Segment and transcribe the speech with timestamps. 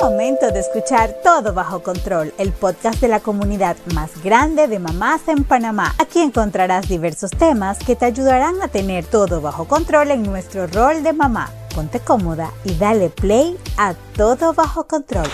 [0.00, 5.26] momento de escuchar Todo Bajo Control, el podcast de la comunidad más grande de mamás
[5.26, 5.94] en Panamá.
[5.98, 11.02] Aquí encontrarás diversos temas que te ayudarán a tener todo bajo control en nuestro rol
[11.02, 11.50] de mamá.
[11.74, 15.28] Ponte cómoda y dale play a Todo Bajo Control.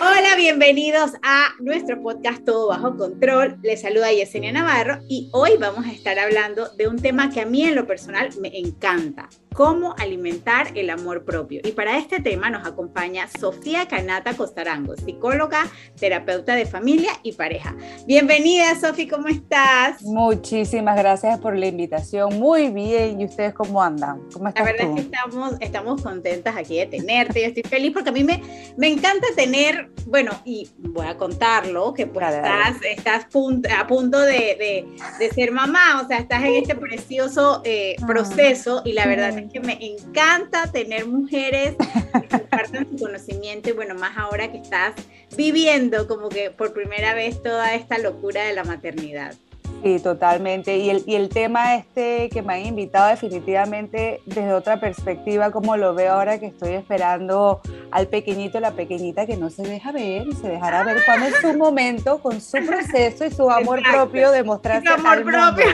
[0.00, 3.56] Hola, bienvenidos a nuestro podcast Todo Bajo Control.
[3.62, 7.46] Les saluda Yesenia Navarro y hoy vamos a estar hablando de un tema que a
[7.46, 11.60] mí en lo personal me encanta, cómo alimentar el amor propio.
[11.64, 15.68] Y para este tema nos acompaña Sofía Canata Costarango, psicóloga,
[15.98, 17.74] terapeuta de familia y pareja.
[18.04, 20.02] Bienvenida, Sofía, ¿cómo estás?
[20.02, 22.38] Muchísimas gracias por la invitación.
[22.38, 23.20] Muy bien.
[23.20, 24.20] ¿Y ustedes cómo andan?
[24.32, 27.40] ¿Cómo estás La verdad es que estamos, estamos contentas aquí de tenerte.
[27.40, 28.42] Yo estoy feliz porque a mí me,
[28.76, 33.26] me encanta tener, bueno, y voy a contarlo, que pues estás, estás
[33.78, 34.84] a punto de,
[35.18, 38.06] de, ser mamá, o sea, estás en este precioso eh, ah.
[38.06, 41.76] proceso y la verdad que me encanta tener mujeres
[42.12, 44.94] que compartan su conocimiento y bueno, más ahora que estás
[45.36, 49.34] viviendo como que por primera vez toda esta locura de la maternidad.
[49.84, 50.78] Sí, totalmente.
[50.78, 55.76] Y el, y el tema este que me han invitado definitivamente desde otra perspectiva, como
[55.76, 57.60] lo veo ahora que estoy esperando
[57.90, 61.34] al pequeñito, la pequeñita que no se deja ver y se dejará ver cuando es
[61.36, 65.66] su momento con su proceso y su amor propio de mostrarse su amor propio.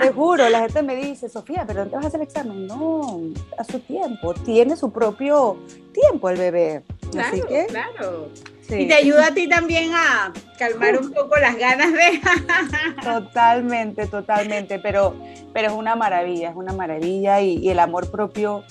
[0.00, 2.66] Te juro, la gente me dice, Sofía, pero ¿dónde vas a hacer el examen?
[2.66, 3.20] No,
[3.56, 4.34] a su tiempo.
[4.34, 5.58] Tiene su propio
[5.92, 6.82] tiempo el bebé.
[7.12, 8.30] Claro, Así que, claro.
[8.80, 12.20] Y te ayuda a ti también a calmar un poco las ganas de...
[13.02, 15.16] totalmente, totalmente, pero,
[15.52, 18.64] pero es una maravilla, es una maravilla y, el amor propio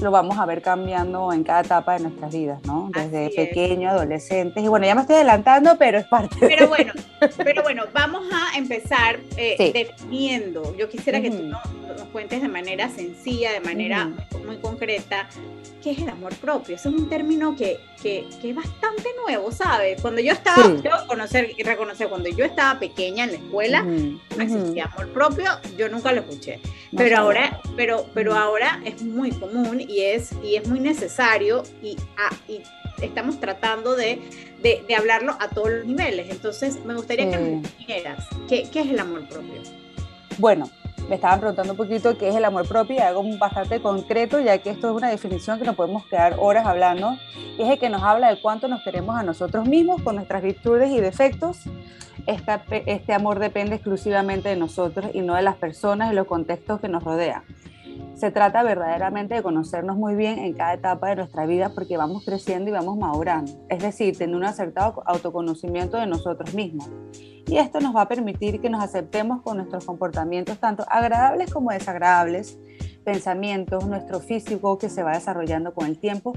[0.00, 2.90] lo vamos a ver cambiando en cada etapa de nuestras vidas, ¿no?
[2.92, 6.36] Desde pequeño, adolescentes, y bueno, ya me estoy adelantando, pero es parte.
[6.40, 6.92] Pero bueno,
[7.36, 10.76] pero bueno, vamos a empezar eh, definiendo.
[10.76, 11.62] Yo quisiera que tú nos,
[12.12, 14.10] cuentes de manera sencilla, de manera
[14.44, 15.28] muy concreta,
[15.82, 16.76] ¿qué es el amor propio?
[16.76, 20.00] Eso es un término que, que, que es bastante nuevo, ¿sabes?
[20.00, 20.82] Cuando yo estaba, sí.
[21.06, 25.88] conocer y reconocer, cuando yo estaba pequeña en la escuela, uh existía amor propio, yo
[25.88, 26.60] nunca lo escuché.
[26.96, 31.96] pero ahora, pero, pero ahora es muy común y es, y es muy necesario y,
[32.18, 32.60] ah, y
[33.00, 34.20] estamos tratando de,
[34.62, 36.28] de, de, hablarlo a todos los niveles.
[36.30, 39.62] Entonces, me gustaría que me dijeras, ¿qué, ¿qué es el amor propio?
[40.38, 40.70] Bueno,
[41.08, 44.70] me estaban preguntando un poquito qué es el amor propio algo bastante concreto, ya que
[44.70, 47.16] esto es una definición que nos podemos quedar horas hablando,
[47.58, 50.42] y es el que nos habla de cuánto nos queremos a nosotros mismos con nuestras
[50.42, 51.58] virtudes y defectos.
[52.26, 56.88] Este amor depende exclusivamente de nosotros y no de las personas y los contextos que
[56.88, 57.42] nos rodean.
[58.14, 62.24] Se trata verdaderamente de conocernos muy bien en cada etapa de nuestra vida porque vamos
[62.24, 66.88] creciendo y vamos madurando, es decir, tener un acertado autoconocimiento de nosotros mismos
[67.46, 71.70] y esto nos va a permitir que nos aceptemos con nuestros comportamientos tanto agradables como
[71.70, 72.58] desagradables,
[73.04, 76.32] pensamientos, nuestro físico que se va desarrollando con el tiempo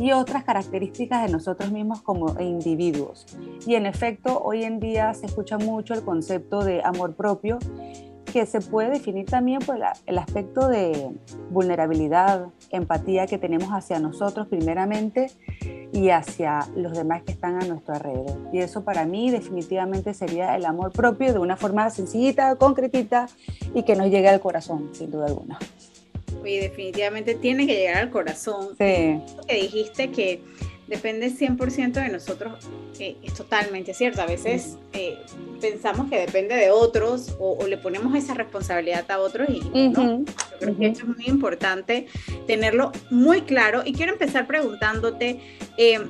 [0.00, 3.26] y otras características de nosotros mismos como individuos.
[3.66, 7.58] Y en efecto, hoy en día se escucha mucho el concepto de amor propio
[8.32, 11.10] que se puede definir también por el aspecto de
[11.50, 15.30] vulnerabilidad, empatía que tenemos hacia nosotros primeramente
[15.92, 18.38] y hacia los demás que están a nuestro alrededor.
[18.52, 23.28] Y eso para mí definitivamente sería el amor propio de una forma sencillita, concretita
[23.74, 25.58] y que nos llegue al corazón, sin duda alguna.
[26.42, 28.68] Oye, definitivamente tiene que llegar al corazón.
[28.78, 29.20] Sí.
[29.46, 30.42] Que dijiste que
[30.88, 32.66] depende 100% de nosotros,
[32.98, 34.22] eh, es totalmente cierto.
[34.22, 35.18] A veces eh,
[35.60, 40.24] pensamos que depende de otros o, le ponemos esa responsabilidad a otros y no.
[40.60, 42.06] Yo creo que es muy importante
[42.46, 43.82] tenerlo muy claro.
[43.84, 45.40] Y quiero empezar preguntándote,
[45.76, 46.00] eh,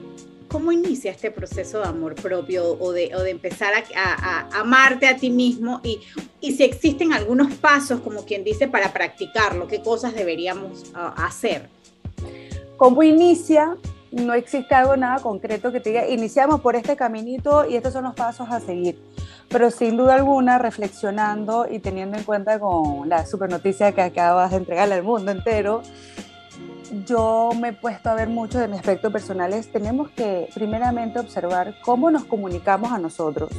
[0.46, 5.16] ¿cómo inicia este proceso de amor propio o de, o de empezar a, amarte a
[5.16, 5.80] ti mismo?
[5.82, 5.98] Y,
[6.40, 11.68] y si existen algunos pasos, como quien dice, para practicarlo, ¿qué cosas deberíamos ah, hacer?
[12.76, 13.76] ¿Cómo inicia?
[14.12, 18.04] No existe algo nada concreto que te diga, iniciamos por este caminito y estos son
[18.04, 18.98] los pasos a seguir.
[19.48, 24.50] Pero sin duda alguna, reflexionando y teniendo en cuenta con la super noticia que acabas
[24.50, 25.82] de entregarle al mundo entero,
[27.06, 29.70] yo me he puesto a ver mucho de mi aspecto personales.
[29.70, 33.50] Tenemos que primeramente observar cómo nos comunicamos a nosotros,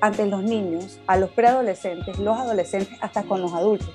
[0.00, 3.90] ante los niños, a los preadolescentes, los adolescentes, hasta con los adultos.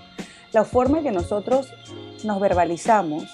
[0.51, 1.71] La forma en que nosotros
[2.23, 3.25] nos verbalizamos,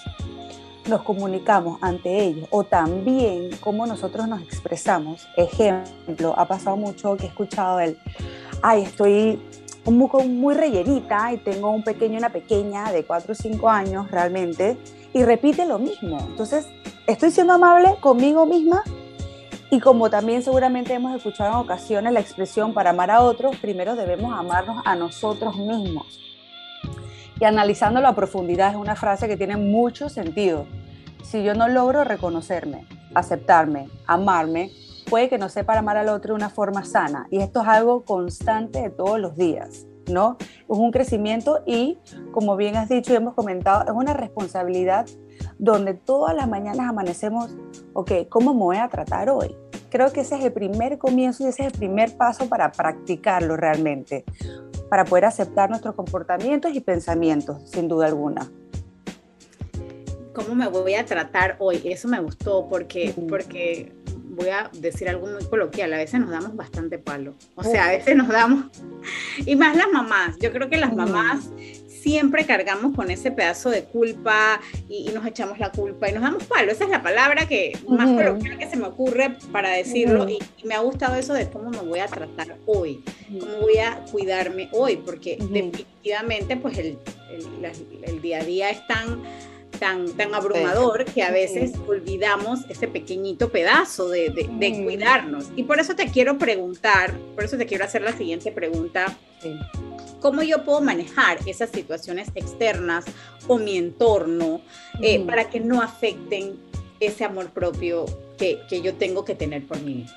[0.88, 5.26] nos comunicamos ante ellos o también cómo nosotros nos expresamos.
[5.36, 7.98] Ejemplo, ha pasado mucho que he escuchado el,
[8.62, 9.40] ay, estoy
[9.84, 14.76] muy, muy rellenita y tengo un pequeño una pequeña de 4 o 5 años realmente
[15.12, 16.18] y repite lo mismo.
[16.20, 16.66] Entonces,
[17.06, 18.82] estoy siendo amable conmigo misma
[19.70, 23.96] y como también seguramente hemos escuchado en ocasiones la expresión para amar a otros, primero
[23.96, 26.25] debemos amarnos a nosotros mismos
[27.40, 30.66] y analizándolo a profundidad es una frase que tiene mucho sentido.
[31.22, 34.70] Si yo no logro reconocerme, aceptarme, amarme,
[35.08, 37.26] puede que no sepa amar al otro de una forma sana.
[37.30, 40.36] Y esto es algo constante de todos los días, ¿no?
[40.40, 41.98] Es un crecimiento y,
[42.32, 45.06] como bien has dicho y hemos comentado, es una responsabilidad
[45.58, 47.56] donde todas las mañanas amanecemos,
[47.92, 49.54] ok, ¿cómo me voy a tratar hoy?
[49.90, 53.56] Creo que ese es el primer comienzo y ese es el primer paso para practicarlo
[53.56, 54.24] realmente,
[54.88, 58.50] para poder aceptar nuestros comportamientos y pensamientos, sin duda alguna.
[60.34, 61.80] ¿Cómo me voy a tratar hoy?
[61.84, 63.92] Eso me gustó porque, porque
[64.36, 67.34] voy a decir algo muy coloquial, a veces nos damos bastante palo.
[67.54, 68.66] O sea, a veces nos damos,
[69.46, 71.50] y más las mamás, yo creo que las mamás
[72.06, 76.44] siempre cargamos con ese pedazo de culpa y, nos echamos la culpa y nos damos
[76.44, 76.70] palo.
[76.70, 80.74] Esa es la palabra que más coloquial que se me ocurre para decirlo y, me
[80.74, 83.02] ha gustado eso de cómo me voy a tratar hoy,
[83.40, 86.96] cómo voy a cuidarme hoy, porque definitivamente pues el,
[88.02, 89.22] el día a día es tan
[89.80, 95.50] tan, tan abrumador que a veces olvidamos ese pequeñito pedazo de, de, cuidarnos.
[95.54, 99.14] Y por eso te quiero preguntar, por eso te quiero hacer la siguiente pregunta.
[100.26, 103.04] ¿Cómo yo puedo manejar esas situaciones externas
[103.46, 104.60] o mi entorno
[105.00, 106.58] eh, para que no afecten
[106.98, 108.06] ese amor propio
[108.36, 110.16] que, que yo tengo que tener por mí mismo?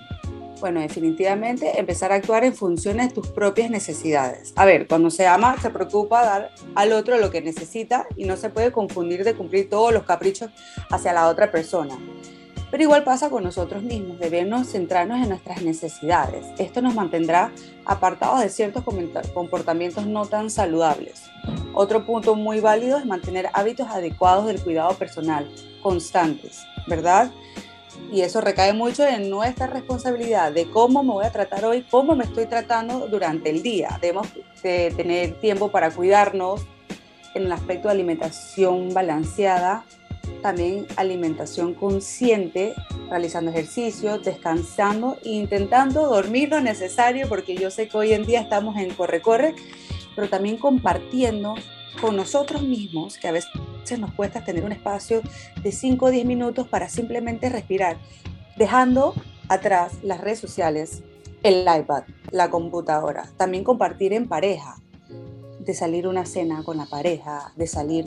[0.61, 4.51] Bueno, definitivamente empezar a actuar en función de tus propias necesidades.
[4.56, 8.35] A ver, cuando se ama, se preocupa dar al otro lo que necesita y no
[8.35, 10.50] se puede confundir de cumplir todos los caprichos
[10.89, 12.00] hacia la otra persona.
[12.71, 16.45] Pero igual pasa con nosotros mismos, debemos centrarnos en nuestras necesidades.
[16.57, 17.51] Esto nos mantendrá
[17.86, 18.83] apartados de ciertos
[19.33, 21.24] comportamientos no tan saludables.
[21.74, 25.50] Otro punto muy válido es mantener hábitos adecuados del cuidado personal,
[25.81, 27.31] constantes, ¿verdad?
[28.12, 32.16] y eso recae mucho en nuestra responsabilidad de cómo me voy a tratar hoy, cómo
[32.16, 34.00] me estoy tratando durante el día.
[34.01, 34.27] Debemos
[34.63, 36.62] de tener tiempo para cuidarnos
[37.36, 39.86] en el aspecto de alimentación balanceada,
[40.41, 42.74] también alimentación consciente,
[43.09, 48.41] realizando ejercicio, descansando e intentando dormir lo necesario, porque yo sé que hoy en día
[48.41, 49.56] estamos en corre-corre,
[50.15, 51.56] pero también compartiendo
[52.01, 53.51] con nosotros mismos, que a veces
[53.97, 55.21] nos cuesta tener un espacio
[55.62, 57.97] de 5 o 10 minutos para simplemente respirar,
[58.56, 59.13] dejando
[59.47, 61.03] atrás las redes sociales,
[61.44, 64.75] el iPad, la computadora, también compartir en pareja,
[65.69, 68.06] de salir una cena con la pareja, de salir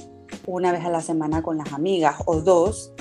[0.48, 2.92] una vez a la semana con las amigas o dos.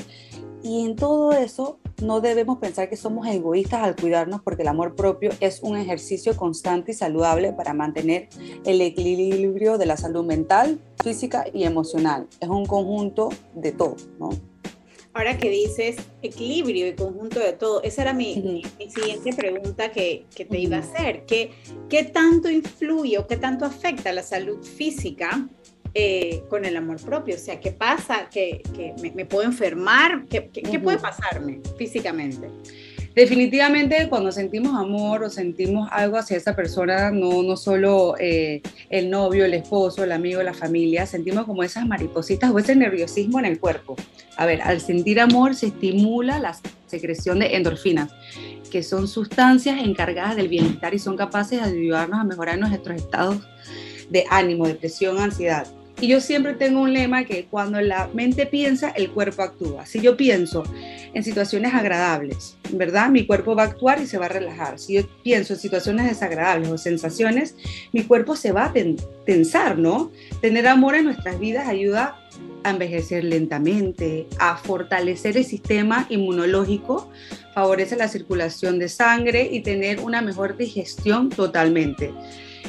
[0.61, 4.93] Y en todo eso no debemos pensar que somos egoístas al cuidarnos porque el amor
[4.93, 8.29] propio es un ejercicio constante y saludable para mantener
[8.63, 12.27] el equilibrio de la salud mental, física y emocional.
[12.39, 14.29] Es un conjunto de todo, ¿no?
[15.13, 20.45] Ahora que dices equilibrio y conjunto de todo, esa era mi, siguiente pregunta que, que
[20.45, 21.25] te iba a hacer.
[21.25, 21.51] ¿Qué,
[21.89, 25.49] ¿Qué tanto influye o qué tanto afecta la salud física
[25.93, 27.35] eh, con el amor propio.
[27.35, 28.29] O sea, ¿qué pasa?
[28.29, 28.61] ¿Que,
[29.13, 30.25] me, puedo enfermar?
[30.25, 30.41] ¿Qué,
[30.81, 32.47] puede pasarme físicamente?
[33.15, 39.09] Definitivamente cuando sentimos amor o sentimos algo hacia esa persona, no, no solo eh, el
[39.09, 43.45] novio, el esposo, el amigo, la familia, sentimos como esas maripositas o ese nerviosismo en
[43.45, 43.97] el cuerpo.
[44.37, 46.55] A ver, al sentir amor se estimula la
[46.87, 48.11] secreción de endorfinas,
[48.71, 53.39] que son sustancias encargadas del bienestar y son capaces de ayudarnos a mejorar nuestros estados
[54.09, 55.67] de ánimo, depresión, ansiedad.
[56.01, 59.85] Y yo siempre tengo un lema que cuando la mente piensa, el cuerpo actúa.
[59.85, 60.63] Si yo pienso
[61.13, 63.09] en situaciones agradables, ¿verdad?
[63.11, 64.79] Mi cuerpo va a actuar y se va a relajar.
[64.79, 67.55] Si yo pienso en situaciones desagradables o sensaciones,
[67.91, 68.73] mi cuerpo se va a
[69.25, 70.11] tensar, ¿no?
[70.41, 72.17] Tener amor en nuestras vidas ayuda
[72.63, 77.11] a envejecer lentamente, a fortalecer el sistema inmunológico,
[77.53, 82.11] favorece la circulación de sangre y tener una mejor digestión totalmente.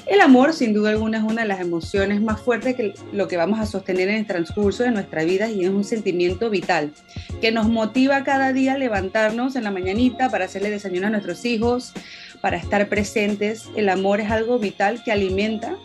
[0.06, 3.36] El amor, sin duda alguna, es una de las emociones más fuertes que lo que
[3.36, 6.92] vamos a sostener en el transcurso de nuestra vida y es un sentimiento vital
[7.40, 11.44] que nos motiva cada día a levantarnos en la mañanita para hacerle desayuno a nuestros
[11.44, 11.92] hijos,
[12.40, 13.68] para estar presentes.
[13.76, 15.76] El amor es algo vital que alimenta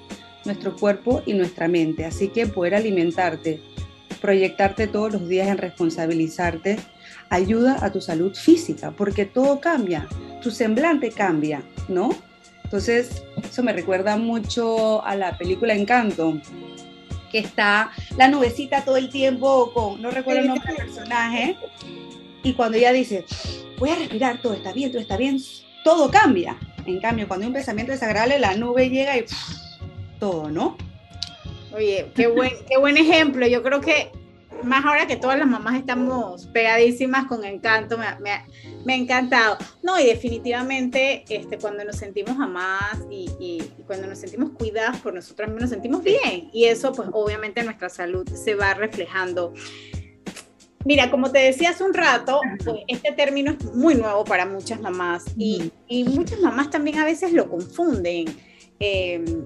[0.46, 2.04] nuestro cuerpo y nuestra mente.
[2.04, 3.62] Así que poder alimentarte,
[4.20, 6.80] proyectarte todos los días en responsabilizarte,
[7.30, 10.08] ayuda a tu salud física, porque todo cambia,
[10.42, 12.10] tu semblante cambia, ¿no?
[12.68, 16.38] Entonces, eso me recuerda mucho a la película Encanto,
[17.32, 21.56] que está la nubecita todo el tiempo con, no recuerdo el nombre del personaje,
[22.44, 23.24] y cuando ella dice,
[23.78, 25.40] voy a respirar, todo está bien, todo está bien,
[25.86, 26.58] todo cambia.
[26.86, 29.24] En cambio, cuando hay un pensamiento desagradable, la nube llega y
[30.20, 30.76] todo, ¿no?
[31.74, 33.48] Oye, qué buen, qué buen ejemplo.
[33.48, 34.12] Yo creo que
[34.64, 38.06] más ahora que todas las mamás estamos pegadísimas con encanto, me,
[38.86, 39.58] me, ha encantado.
[39.84, 45.14] No, y definitivamente este, cuando nos sentimos amadas y, y, cuando nos sentimos cuidadas por
[45.14, 46.50] nosotras nos sentimos bien.
[46.54, 49.54] Y eso, pues obviamente nuestra salud se va reflejando.
[50.86, 54.80] Mira, como te decía hace un rato, pues, este término es muy nuevo para muchas
[54.80, 58.26] mamás y, y muchas mamás también a veces lo confunden.
[58.80, 59.44] Eh,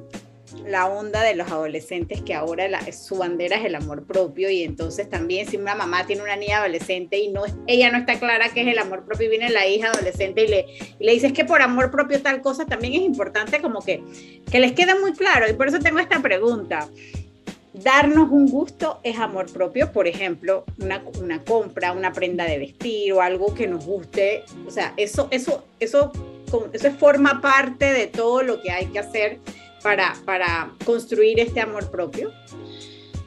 [0.66, 5.10] la onda de los adolescentes que ahora su bandera es el amor propio y entonces
[5.10, 8.62] también si una mamá tiene una niña adolescente y no ella no está clara qué
[8.62, 10.66] es el amor propio y viene la hija adolescente y le,
[11.00, 14.04] y le dices que por amor propio tal cosa también es importante como que,
[14.50, 16.88] que les quede muy claro y por eso tengo esta pregunta.
[17.74, 23.14] Darnos un gusto es amor propio, por ejemplo, una, una compra, una prenda de vestir
[23.14, 26.12] o algo que nos guste, o sea, eso, eso, eso,
[26.74, 29.40] eso forma parte de todo lo que hay que hacer
[29.82, 32.32] para, para construir este amor propio?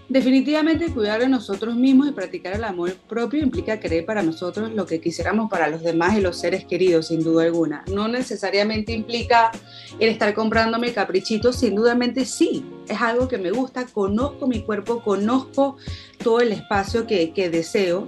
[0.08, 4.84] Definitivamente cuidar de nosotros mismos y practicar el amor propio implica querer para nosotros lo
[4.84, 7.84] que quisiéramos para los demás y los seres queridos, sin duda alguna.
[7.90, 9.50] No necesariamente implica
[9.98, 15.02] el estar comprándome caprichitos, sin dudamente sí, es algo que me gusta, conozco mi cuerpo,
[15.02, 15.78] conozco
[16.22, 18.06] todo el espacio que, que deseo,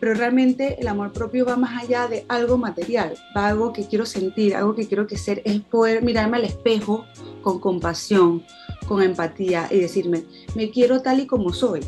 [0.00, 4.04] pero realmente el amor propio va más allá de algo material, va algo que quiero
[4.04, 7.06] sentir, algo que quiero que ser, es poder mirarme al espejo
[7.42, 8.44] con compasión,
[8.86, 11.80] con empatía y decirme, me quiero tal y como soy.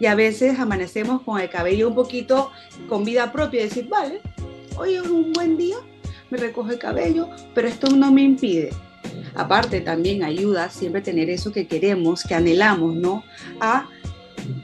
[0.00, 2.50] Y a veces amanecemos con el cabello un poquito
[2.88, 4.20] con vida propia y decir, vale,
[4.76, 5.76] hoy es un buen día,
[6.30, 8.70] me recoge el cabello, pero esto no me impide.
[9.34, 13.24] Aparte también ayuda siempre tener eso que queremos, que anhelamos, ¿no?
[13.60, 13.88] A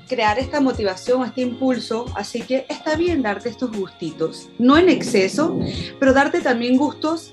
[0.08, 5.58] crear esta motivación, este impulso, así que está bien darte estos gustitos, no en exceso,
[5.98, 7.32] pero darte también gustos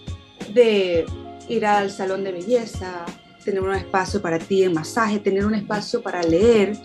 [0.54, 1.06] de
[1.52, 3.06] ir al salón de belleza,
[3.44, 6.78] tener un espacio para ti en masaje, tener un espacio para leer,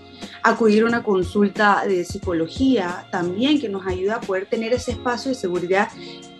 [0.42, 5.30] acudir a una consulta de psicología también que nos ayuda a poder tener ese espacio
[5.30, 5.88] de seguridad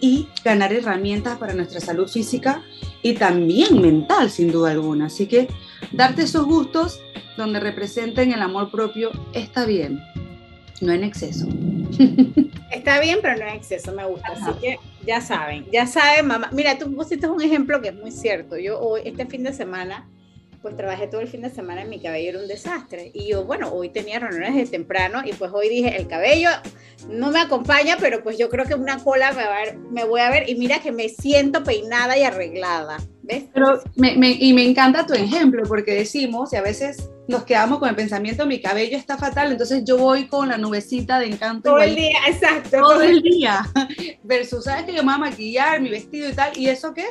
[0.01, 2.63] y ganar herramientas para nuestra salud física
[3.03, 5.07] y también mental, sin duda alguna.
[5.07, 5.49] Así que
[5.93, 7.01] darte esos gustos
[7.37, 10.01] donde representen el amor propio está bien,
[10.81, 11.47] no en exceso.
[12.71, 14.29] Está bien, pero no en exceso, me gusta.
[14.29, 16.51] Así que ya saben, ya saben, mamá.
[16.53, 18.59] Mira, tú pusiste un ejemplo que es muy cierto.
[18.59, 20.09] Yo hoy, este fin de semana,
[20.63, 23.11] pues trabajé todo el fin de semana en mi cabello era un desastre.
[23.15, 26.51] Y yo, bueno, hoy tenía reuniones de temprano y pues hoy dije, el cabello
[27.09, 30.05] no me acompaña, pero pues yo creo que una cola me, va a ver, me
[30.05, 32.99] voy a ver y mira que me siento peinada y arreglada.
[33.23, 33.45] ¿Ves?
[33.55, 37.79] Pero me, me, y me encanta tu ejemplo porque decimos, y a veces nos quedamos
[37.79, 41.71] con el pensamiento, mi cabello está fatal, entonces yo voy con la nubecita de encanto.
[41.71, 42.79] Todo el día, exacto.
[42.79, 43.67] Todo el día.
[44.23, 46.57] Versus, ¿sabes que yo me voy a maquillar, mi vestido y tal?
[46.57, 47.07] ¿Y eso qué?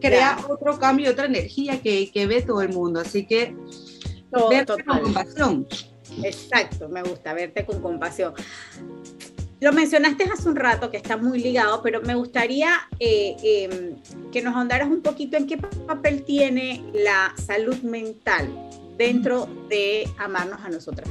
[0.00, 3.00] Crea otro cambio, otra energía que, que, ve todo el mundo.
[3.00, 3.56] Así que,
[4.50, 5.66] verte con compasión.
[6.22, 8.34] Exacto, me gusta verte con compasión.
[9.58, 12.68] Lo mencionaste hace un rato que está muy ligado, pero me gustaría
[13.00, 13.96] eh, em,
[14.30, 18.48] que nos ahondaras un poquito en qué papel tiene la salud mental
[18.96, 21.08] dentro de amarnos a nosotras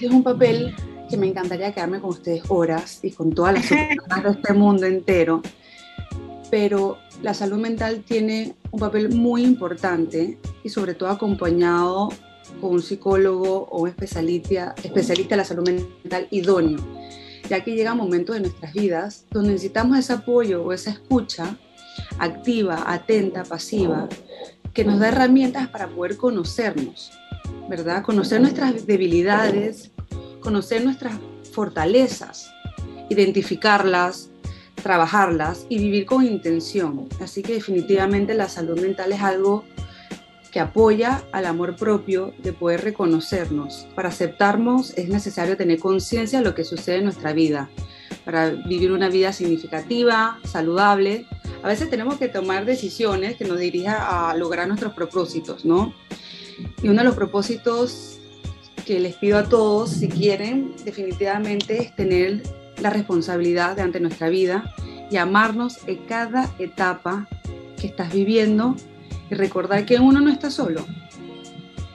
[0.00, 0.74] Es un papel
[1.08, 4.86] que me encantaría quedarme con ustedes horas y con todas las personas de este mundo
[4.86, 5.42] entero,
[6.50, 12.08] pero la salud mental tiene un papel muy importante y sobre todo acompañado
[12.60, 16.78] con un psicólogo o un especialista, especialista en la salud mental idóneo,
[17.48, 21.56] ya que llega momentos de nuestras vidas donde necesitamos ese apoyo o esa escucha
[22.18, 24.08] activa, atenta, pasiva,
[24.72, 27.12] que nos da herramientas para poder conocernos,
[27.68, 28.02] ¿verdad?
[28.02, 29.90] Conocer nuestras debilidades,
[30.40, 31.14] conocer nuestras
[31.52, 32.50] fortalezas,
[33.10, 34.30] identificarlas,
[34.82, 37.08] trabajarlas y vivir con intención.
[37.20, 39.64] Así que definitivamente la salud mental es algo
[40.50, 43.86] que apoya al amor propio de poder reconocernos.
[43.94, 47.70] Para aceptarnos es necesario tener conciencia de lo que sucede en nuestra vida,
[48.24, 51.26] para vivir una vida significativa, saludable
[51.62, 55.94] a veces tenemos que tomar decisiones que nos dirijan a lograr nuestros propósitos, ¿no?
[56.82, 58.18] Y uno de los propósitos
[58.84, 62.42] que les pido a todos, si quieren, definitivamente es tener
[62.80, 64.74] la responsabilidad de ante nuestra vida
[65.08, 67.28] y amarnos en cada etapa
[67.80, 68.74] que estás viviendo
[69.30, 70.84] y recordar que uno no está solo.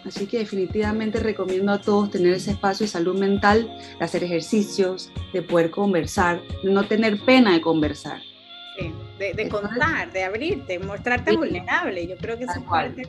[0.05, 3.69] Así que definitivamente recomiendo a todos tener ese espacio de salud mental,
[3.99, 8.21] de hacer ejercicios, de poder conversar, de no tener pena de conversar
[9.17, 12.07] de, contar, de abrirte, mostrarte vulnerable.
[12.07, 13.03] Yo creo que eso es parte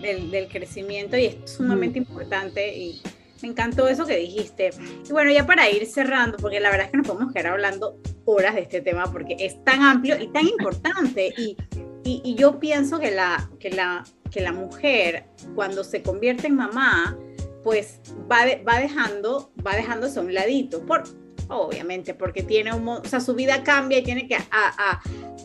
[0.00, 3.00] del, del, crecimiento y es sumamente importante y
[3.42, 4.70] me encantó eso que dijiste.
[5.08, 7.98] Y bueno, ya para ir cerrando, porque la verdad es que nos podemos quedar hablando
[8.24, 11.56] horas de este tema porque es tan amplio y tan importante y,
[12.04, 16.56] y, y yo pienso que la, que, la, que la mujer cuando se convierte en
[16.56, 17.18] mamá,
[17.64, 20.84] pues va, va dejando, va dejándose a un ladito.
[20.84, 21.04] Por,
[21.48, 25.00] obviamente, porque tiene un, o sea, su vida cambia y tiene que a,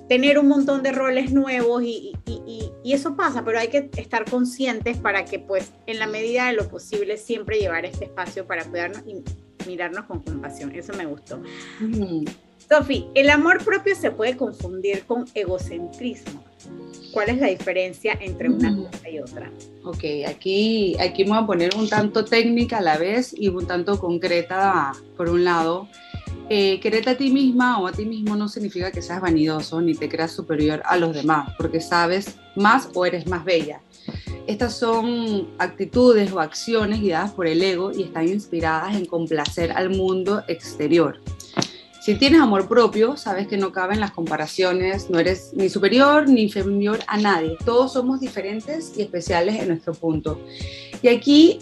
[0.08, 4.30] tener un montón de roles nuevos y, y, y, eso pasa, pero hay que estar
[4.30, 8.66] conscientes para que pues en la medida de lo posible siempre llevar este espacio para
[8.66, 9.24] cuidarnos y
[9.66, 10.74] mirarnos con compasión.
[10.76, 11.42] Eso me gustó.
[12.70, 16.44] Sofi, el amor propio se puede confundir con egocentrismo.
[17.14, 19.52] ¿Cuál es la diferencia entre una cosa y otra?
[19.84, 23.68] Ok, aquí, aquí me voy a poner un tanto técnica a la vez y un
[23.68, 25.88] tanto concreta por un lado.
[26.50, 29.94] Eh, quererte a ti misma o a ti mismo no significa que seas vanidoso ni
[29.94, 33.80] te creas superior a los demás, porque sabes más o eres más bella.
[34.48, 39.92] Estas son actitudes o acciones guiadas por el ego y están inspiradas en complacer al
[39.92, 41.20] mundo exterior.
[42.04, 46.42] Si tienes amor propio, sabes que no caben las comparaciones, no eres ni superior ni
[46.42, 47.56] inferior a nadie.
[47.64, 50.42] Todos somos diferentes y especiales en nuestro punto.
[51.02, 51.60] Y aquí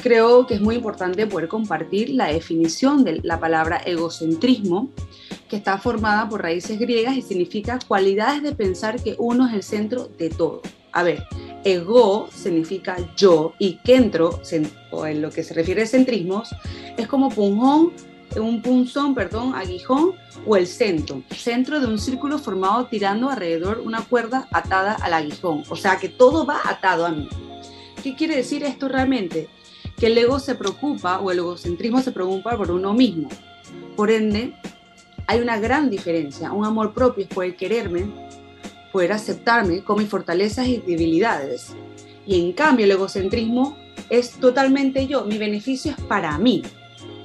[0.00, 4.90] creo que es muy importante poder compartir la definición de la palabra egocentrismo,
[5.48, 9.64] que está formada por raíces griegas y significa cualidades de pensar que uno es el
[9.64, 10.62] centro de todo.
[10.92, 11.26] A ver,
[11.64, 14.40] ego significa yo y kentro,
[14.92, 16.50] o en lo que se refiere a centrismos,
[16.96, 17.90] es como punjón
[18.40, 20.12] un punzón, perdón, aguijón
[20.46, 25.62] o el centro, centro de un círculo formado tirando alrededor una cuerda atada al aguijón,
[25.68, 27.28] o sea que todo va atado a mí.
[28.02, 29.48] ¿Qué quiere decir esto realmente?
[29.96, 33.28] Que el ego se preocupa o el egocentrismo se preocupa por uno mismo.
[33.96, 34.54] Por ende,
[35.26, 36.52] hay una gran diferencia.
[36.52, 38.06] Un amor propio es poder quererme,
[38.92, 41.74] poder aceptarme con mis fortalezas y debilidades.
[42.26, 43.76] Y en cambio el egocentrismo
[44.10, 46.62] es totalmente yo, mi beneficio es para mí.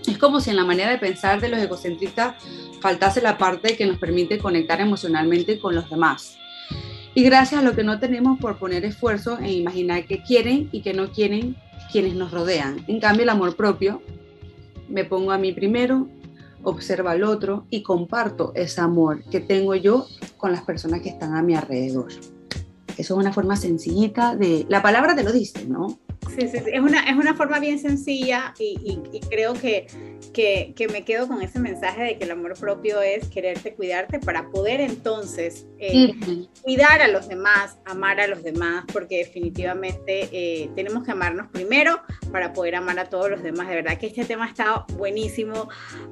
[0.08, 2.36] Es como si en la manera de pensar de los egocentristas
[2.82, 6.38] faltase la parte que nos permite conectar emocionalmente con los demás.
[7.14, 10.82] Y gracias a lo que no tenemos por poner esfuerzo en imaginar qué quieren y
[10.82, 11.56] qué no quieren
[11.92, 12.84] quienes nos rodean.
[12.88, 14.02] En cambio, el amor propio,
[14.88, 16.08] me pongo a mí primero,
[16.64, 21.36] observo al otro y comparto ese amor que tengo yo con las personas que están
[21.36, 22.12] a mi alrededor.
[22.98, 24.66] Eso es una forma sencillita de...
[24.70, 26.00] La palabra te lo dice, ¿no?
[26.40, 29.88] Sí, sí, Es, una, es una forma bien sencilla y, creo que,
[30.34, 34.20] que, que, me quedo con ese mensaje de que el amor propio es quererte, cuidarte
[34.20, 36.14] para poder entonces eh,
[36.62, 42.00] cuidar a los demás, amar a los demás, porque definitivamente eh, tenemos que amarnos primero
[42.32, 43.68] para poder amar a todos los demás.
[43.68, 45.68] De verdad que este tema ha estado buenísimo,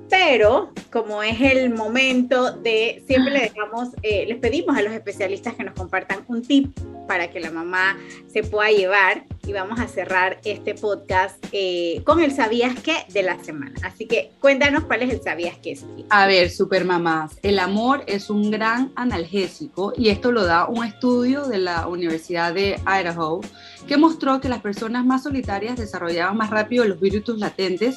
[0.10, 5.56] pero como es el momento de, siempre le dejamos, eh, les pedimos a los especialistas
[5.56, 9.88] que nos compartan un tip para que la mamá se pueda llevar y vamos a
[9.88, 13.74] cerrar este podcast eh, con el sabías qué de la semana.
[13.84, 15.78] Así que cuéntanos cuál es el sabías qué.
[16.10, 20.86] A ver, super mamás, el amor es un gran analgésico y esto lo da un
[20.86, 23.41] estudio de la Universidad de Idaho
[23.88, 27.96] que mostró que las personas más solitarias desarrollaban más rápido los virus latentes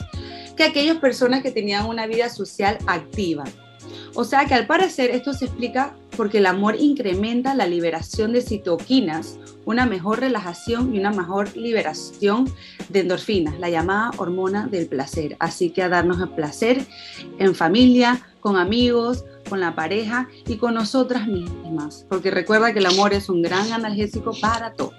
[0.56, 3.44] que aquellas personas que tenían una vida social activa.
[4.14, 8.42] O sea que al parecer esto se explica porque el amor incrementa la liberación de
[8.42, 12.52] citoquinas, una mejor relajación y una mejor liberación
[12.88, 15.36] de endorfinas, la llamada hormona del placer.
[15.38, 16.84] Así que a darnos el placer
[17.38, 22.86] en familia, con amigos, con la pareja y con nosotras mismas, porque recuerda que el
[22.86, 24.92] amor es un gran analgésico para todo.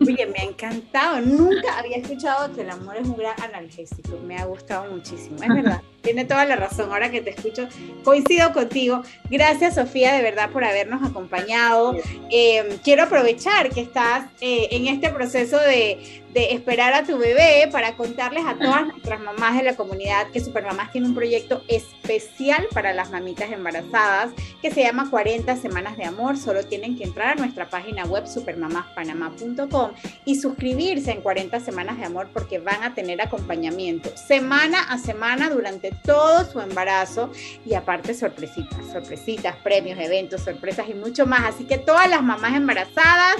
[0.00, 1.20] Oye, me ha encantado.
[1.20, 4.18] Nunca había escuchado que el amor es un gran analgésico.
[4.26, 5.36] Me ha gustado muchísimo.
[5.42, 5.82] Es verdad.
[6.02, 6.90] Tiene toda la razón.
[6.90, 7.68] Ahora que te escucho,
[8.04, 9.02] coincido contigo.
[9.30, 11.96] Gracias, Sofía, de verdad, por habernos acompañado.
[12.30, 17.68] Eh, quiero aprovechar que estás eh, en este proceso de, de esperar a tu bebé
[17.72, 22.66] para contarles a todas nuestras mamás de la comunidad que Supermamás tiene un proyecto especial
[22.72, 24.30] para las mamitas embarazadas
[24.60, 26.36] que se llama 40 Semanas de Amor.
[26.36, 29.92] Solo tienen que entrar a nuestra página web supermamaspanamá.com
[30.24, 35.50] y suscribirse en 40 Semanas de Amor porque van a tener acompañamiento semana a semana
[35.50, 37.30] durante todo su embarazo
[37.64, 41.54] y aparte sorpresitas, sorpresitas, premios, eventos, sorpresas y mucho más.
[41.54, 43.36] Así que todas las mamás embarazadas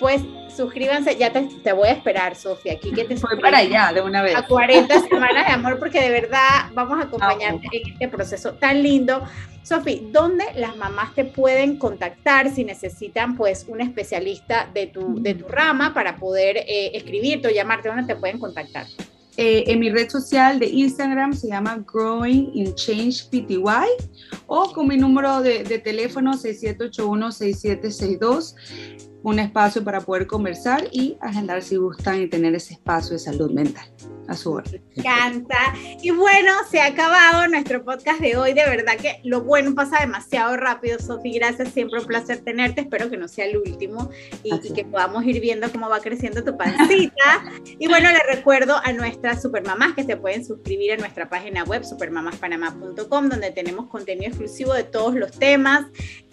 [0.00, 0.22] pues
[0.56, 4.22] suscríbanse, ya te, voy a esperar, Sofía, aquí que te Voy para allá de una
[4.22, 4.34] vez.
[4.34, 8.82] A 40 semanas de amor, porque de verdad vamos a acompañarte en este proceso tan
[8.82, 9.22] lindo.
[9.62, 15.34] Sofía, ¿dónde las mamás te pueden contactar si necesitan pues un especialista de tu, de
[15.34, 17.90] tu rama para poder eh, escribirte o llamarte?
[17.90, 18.86] ¿Dónde te pueden contactar?
[19.42, 23.86] Eh, en mi red social de Instagram se llama Growing in Change PTY
[24.46, 28.54] o con mi número de, de teléfono 6781-6762
[29.22, 33.50] un espacio para poder conversar y agendar si gustan y tener ese espacio de salud
[33.50, 33.90] mental
[34.28, 34.82] a su orden.
[34.94, 35.74] Me encanta.
[36.02, 38.52] Y bueno, se ha acabado nuestro podcast de hoy.
[38.52, 41.32] De verdad que lo bueno pasa demasiado rápido, Sofi.
[41.32, 42.82] Gracias, siempre un placer tenerte.
[42.82, 44.10] Espero que no sea el último
[44.42, 47.44] y, que podamos ir viendo cómo va creciendo tu pancita.
[47.64, 51.84] y bueno, les recuerdo a nuestras supermamás que se pueden suscribir a nuestra página web
[51.84, 55.86] supermamaspanamá.com, donde tenemos contenido exclusivo de todos los temas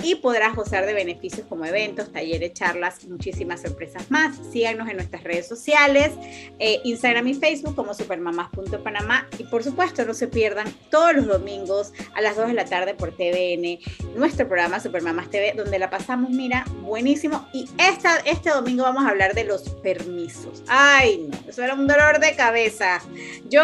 [0.04, 4.38] y podrás gozar de beneficios como eventos, talleres, charlas, muchísimas sorpresas más.
[4.52, 6.12] Síganos en nuestras redes sociales,
[6.60, 11.94] eh, Instagram y Facebook como supermamás.panamá y por supuesto no se pierdan todos los domingos
[12.16, 13.80] a las 2 de la tarde por TVN,
[14.16, 17.48] nuestro programa Supermamás TV, donde la pasamos, mira, buenísimo.
[17.54, 20.63] Y esta, este domingo vamos a hablar de los permisos.
[20.68, 23.00] Ay, no, eso era un dolor de cabeza.
[23.48, 23.63] Yo,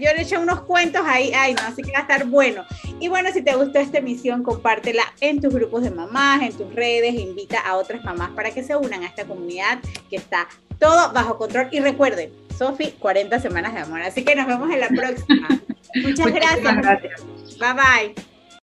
[0.00, 2.64] yo le eché unos cuentos ahí, ay, no, así que va a estar bueno.
[2.98, 6.74] Y bueno, si te gustó esta emisión, compártela en tus grupos de mamás, en tus
[6.74, 11.12] redes, invita a otras mamás para que se unan a esta comunidad que está todo
[11.12, 11.68] bajo control.
[11.70, 14.02] Y recuerden, Sofi, 40 semanas de amor.
[14.02, 15.48] Así que nos vemos en la próxima.
[15.94, 16.76] Muchas gracias.
[16.76, 17.58] gracias.
[17.58, 18.37] Bye bye.